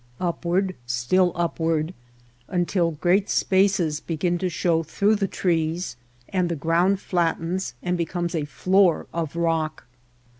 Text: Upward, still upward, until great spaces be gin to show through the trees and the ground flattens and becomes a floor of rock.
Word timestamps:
Upward, 0.19 0.73
still 0.87 1.31
upward, 1.35 1.93
until 2.47 2.89
great 2.89 3.29
spaces 3.29 3.99
be 3.99 4.17
gin 4.17 4.39
to 4.39 4.49
show 4.49 4.81
through 4.81 5.13
the 5.13 5.27
trees 5.27 5.95
and 6.29 6.49
the 6.49 6.55
ground 6.55 6.99
flattens 6.99 7.75
and 7.83 7.99
becomes 7.99 8.33
a 8.33 8.45
floor 8.45 9.05
of 9.13 9.35
rock. 9.35 9.85